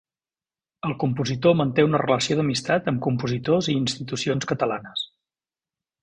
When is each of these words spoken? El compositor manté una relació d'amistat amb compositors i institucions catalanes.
El 0.87 0.93
compositor 1.01 1.57
manté 1.59 1.83
una 1.87 1.99
relació 2.03 2.37
d'amistat 2.39 2.89
amb 2.91 3.01
compositors 3.09 3.69
i 3.73 3.79
institucions 3.81 4.49
catalanes. 4.53 5.05